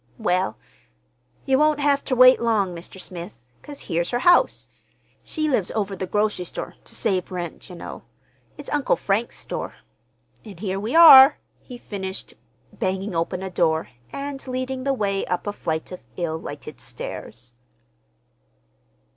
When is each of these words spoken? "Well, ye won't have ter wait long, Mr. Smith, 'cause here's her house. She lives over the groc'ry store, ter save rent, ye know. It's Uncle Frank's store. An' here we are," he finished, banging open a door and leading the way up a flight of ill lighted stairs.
"Well, 0.17 0.57
ye 1.45 1.55
won't 1.55 1.79
have 1.79 2.03
ter 2.03 2.15
wait 2.15 2.41
long, 2.41 2.73
Mr. 2.75 2.99
Smith, 2.99 3.39
'cause 3.61 3.81
here's 3.81 4.09
her 4.09 4.17
house. 4.25 4.67
She 5.21 5.47
lives 5.47 5.69
over 5.75 5.95
the 5.95 6.07
groc'ry 6.07 6.43
store, 6.43 6.73
ter 6.83 6.93
save 6.93 7.29
rent, 7.29 7.69
ye 7.69 7.75
know. 7.75 8.01
It's 8.57 8.71
Uncle 8.73 8.95
Frank's 8.95 9.37
store. 9.37 9.75
An' 10.43 10.57
here 10.57 10.79
we 10.79 10.95
are," 10.95 11.37
he 11.59 11.77
finished, 11.77 12.33
banging 12.73 13.13
open 13.13 13.43
a 13.43 13.51
door 13.51 13.89
and 14.11 14.47
leading 14.47 14.85
the 14.85 14.93
way 14.95 15.23
up 15.27 15.45
a 15.45 15.53
flight 15.53 15.91
of 15.91 16.01
ill 16.17 16.39
lighted 16.39 16.81
stairs. 16.81 17.53